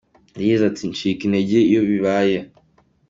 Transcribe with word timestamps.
Yagize 0.39 0.63
ati 0.67 0.83
“Ncika 0.91 1.21
intege 1.27 1.57
iyo 1.69 1.81
bibaye. 1.89 2.37